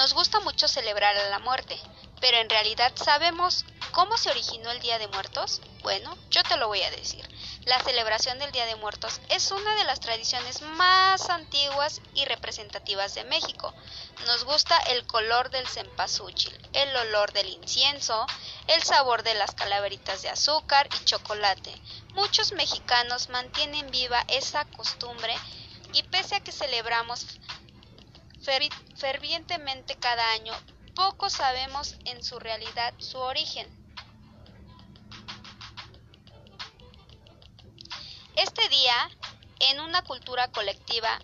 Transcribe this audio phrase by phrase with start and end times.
[0.00, 1.78] Nos gusta mucho celebrar a la muerte,
[2.22, 5.60] pero en realidad sabemos cómo se originó el Día de Muertos.
[5.82, 7.22] Bueno, yo te lo voy a decir.
[7.66, 13.14] La celebración del Día de Muertos es una de las tradiciones más antiguas y representativas
[13.14, 13.74] de México.
[14.24, 18.26] Nos gusta el color del cempasúchil, el olor del incienso,
[18.68, 21.74] el sabor de las calaveritas de azúcar y chocolate.
[22.14, 25.36] Muchos mexicanos mantienen viva esa costumbre
[25.92, 27.26] y pese a que celebramos
[28.42, 30.52] fervientemente cada año,
[30.94, 33.68] poco sabemos en su realidad su origen.
[38.36, 39.10] Este día,
[39.60, 41.18] en una cultura colectiva,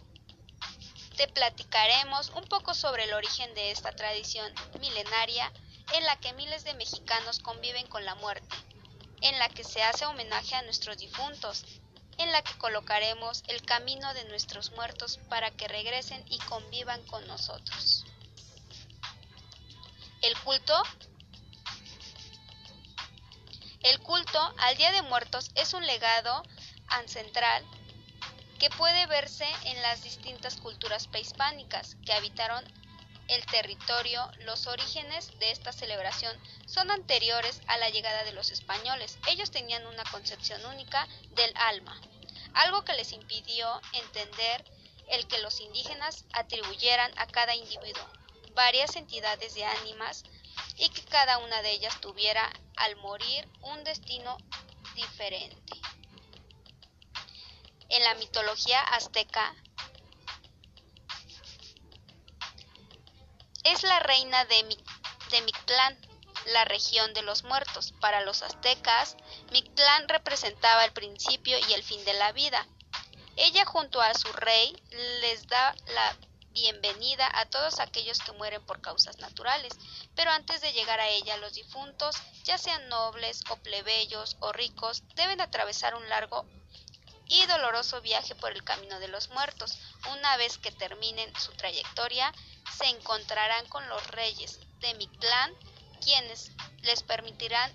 [1.17, 5.51] te platicaremos un poco sobre el origen de esta tradición milenaria
[5.95, 8.55] en la que miles de mexicanos conviven con la muerte,
[9.23, 11.65] en la que se hace homenaje a nuestros difuntos,
[12.19, 17.27] en la que colocaremos el camino de nuestros muertos para que regresen y convivan con
[17.27, 18.05] nosotros.
[20.23, 20.83] El culto
[23.83, 26.43] El culto al Día de Muertos es un legado
[26.89, 27.65] ancestral
[28.59, 32.65] que puede verse en las distintas culturas prehispánicas que habitaron
[33.29, 34.31] el territorio.
[34.41, 39.19] Los orígenes de esta celebración son anteriores a la llegada de los españoles.
[39.29, 42.01] Ellos tenían una concepción única del alma,
[42.55, 44.65] algo que les impidió entender
[45.09, 48.09] el que los indígenas atribuyeran a cada individuo
[48.57, 50.25] varias entidades de ánimas
[50.77, 54.37] y que cada una de ellas tuviera al morir un destino
[54.95, 55.79] diferente.
[57.89, 59.55] En la mitología azteca
[63.67, 64.63] es la reina de,
[65.43, 65.99] Mictlán,
[66.47, 67.93] la región de los muertos.
[68.01, 69.17] Para los aztecas,
[69.51, 72.65] Mictlán representaba el principio y el fin de la vida.
[73.35, 74.81] Ella junto a su rey
[75.21, 76.17] les da la
[76.53, 79.75] bienvenida a todos aquellos que mueren por causas naturales,
[80.15, 85.03] pero antes de llegar a ella los difuntos, ya sean nobles o plebeyos o ricos,
[85.17, 86.47] deben atravesar un largo
[87.27, 89.77] y doloroso viaje por el camino de los muertos.
[90.13, 92.33] Una vez que terminen su trayectoria,
[92.77, 95.53] se encontrarán con los reyes de Mictlán,
[96.01, 97.73] quienes les permitirán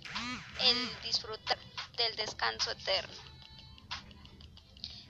[0.61, 1.57] el disfrutar
[1.97, 3.15] del descanso eterno.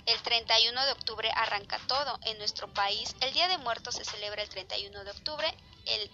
[0.06, 2.20] El 31 de octubre arranca todo.
[2.24, 5.56] En nuestro país, el Día de Muertos se celebra el 31 de octubre,
[5.86, 6.12] el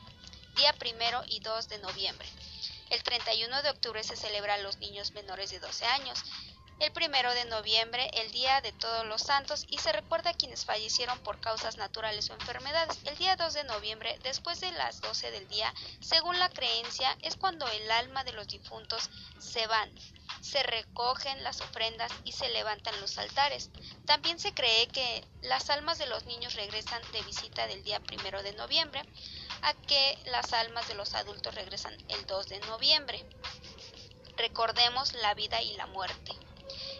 [0.56, 2.28] día primero y 2 de noviembre.
[2.90, 6.24] El 31 de octubre se celebra a los niños menores de 12 años
[6.80, 10.66] el primero de noviembre, el Día de Todos los Santos, y se recuerda a quienes
[10.66, 13.00] fallecieron por causas naturales o enfermedades.
[13.06, 17.36] El día 2 de noviembre, después de las 12 del día, según la creencia, es
[17.36, 19.92] cuando el alma de los difuntos se van.
[20.42, 23.72] Se recogen las ofrendas y se levantan los altares.
[24.06, 28.44] También se cree que las almas de los niños regresan de visita del día primero
[28.44, 29.02] de noviembre,
[29.64, 33.26] a que las almas de los adultos regresan el 2 de noviembre.
[34.38, 36.34] Recordemos la vida y la muerte.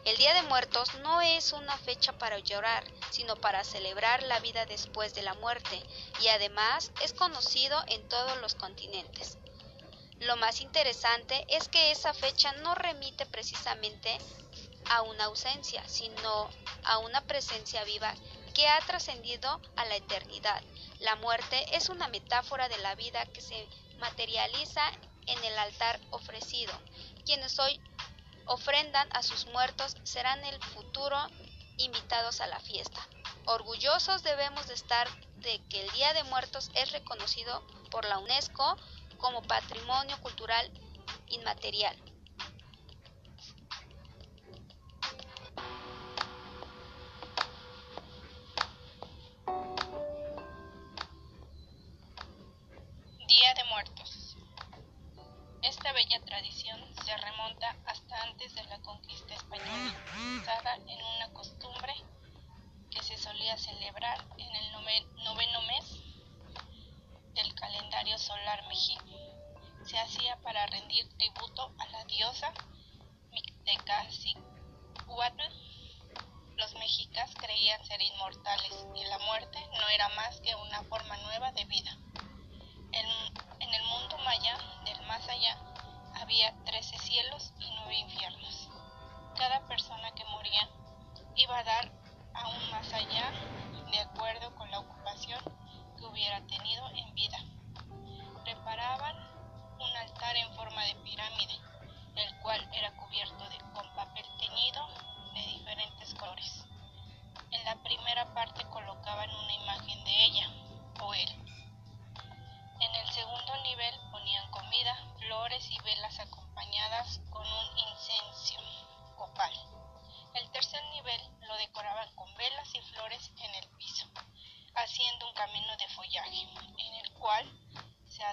[0.08, 4.66] El Día de Muertos no es una fecha para llorar, sino para celebrar la vida
[4.66, 5.84] después de la muerte,
[6.22, 9.38] y además es conocido en todos los continentes.
[10.22, 14.18] Lo más interesante es que esa fecha no remite precisamente
[14.90, 16.50] a una ausencia, sino
[16.86, 18.16] a una presencia viva
[18.54, 20.64] que ha trascendido a la eternidad.
[21.00, 23.68] La muerte es una metáfora de la vida que se
[24.00, 24.90] materializa
[25.26, 26.72] en el altar ofrecido.
[27.26, 27.82] Quienes hoy
[28.48, 31.18] ofrendan a sus muertos serán el futuro
[31.78, 33.08] invitados a la fiesta.
[33.46, 38.78] Orgullosos debemos de estar de que el Día de Muertos es reconocido por la UNESCO
[39.18, 40.70] como Patrimonio Cultural
[41.28, 41.96] Inmaterial.
[56.08, 59.94] Tradición se remonta hasta antes de la conquista española,
[60.40, 61.94] basada en una costumbre
[62.90, 64.72] que se solía celebrar en el
[65.24, 66.00] noveno mes
[67.36, 69.04] del calendario solar mexico.
[69.86, 72.54] Se hacía para rendir tributo a la diosa
[73.32, 75.44] Mictecacihuatl.
[76.56, 81.52] Los mexicas creían ser inmortales y la muerte no era más que una forma nueva
[81.52, 81.98] de vida.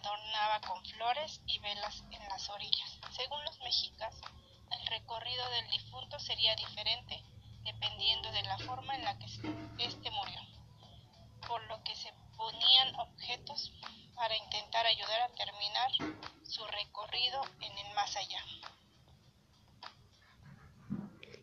[0.05, 2.99] adornaba con flores y velas en las orillas.
[3.17, 4.15] Según los mexicas,
[4.71, 7.23] el recorrido del difunto sería diferente
[7.65, 10.41] dependiendo de la forma en la que éste murió,
[11.49, 13.73] por lo que se ponían objetos
[14.15, 15.91] para intentar ayudar a terminar
[16.43, 18.45] su recorrido en el más allá.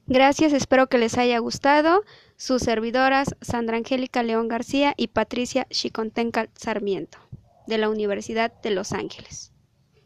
[0.06, 2.04] Gracias, espero que les haya gustado.
[2.36, 7.31] Sus servidoras Sandra Angélica León García y Patricia Chicontencal Sarmiento
[7.72, 9.51] de la Universidad de Los Ángeles.